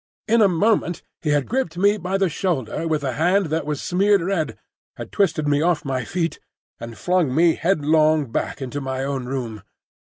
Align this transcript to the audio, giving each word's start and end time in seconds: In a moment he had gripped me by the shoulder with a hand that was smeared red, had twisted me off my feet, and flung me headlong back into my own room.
In 0.27 0.41
a 0.41 0.47
moment 0.47 1.03
he 1.21 1.29
had 1.29 1.47
gripped 1.47 1.77
me 1.77 1.95
by 1.95 2.17
the 2.17 2.27
shoulder 2.27 2.87
with 2.87 3.03
a 3.03 3.11
hand 3.11 3.45
that 3.51 3.67
was 3.67 3.79
smeared 3.83 4.23
red, 4.23 4.57
had 4.97 5.11
twisted 5.11 5.47
me 5.47 5.61
off 5.61 5.85
my 5.85 6.05
feet, 6.05 6.39
and 6.79 6.97
flung 6.97 7.35
me 7.35 7.53
headlong 7.53 8.31
back 8.31 8.63
into 8.63 8.81
my 8.81 9.03
own 9.03 9.25
room. 9.27 9.61